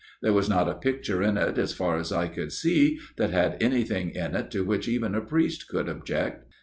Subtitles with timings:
[0.23, 3.61] There was not a picture in it, as far as I could see, that had
[3.61, 6.43] anything in it to which even a priest could object.